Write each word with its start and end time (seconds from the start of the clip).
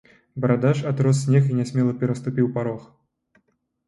Барадач 0.43 0.77
атрос 0.91 1.19
снег 1.25 1.43
і 1.49 1.57
нясмела 1.59 1.93
пераступіў 1.99 2.47
парог. 2.57 2.81